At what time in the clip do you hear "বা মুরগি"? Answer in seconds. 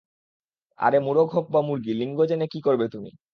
1.53-1.91